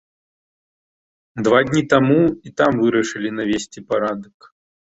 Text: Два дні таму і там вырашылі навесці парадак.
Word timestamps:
Два 1.49 1.59
дні 1.67 1.83
таму 1.93 2.17
і 2.47 2.55
там 2.63 2.71
вырашылі 2.83 3.29
навесці 3.39 3.87
парадак. 3.93 4.53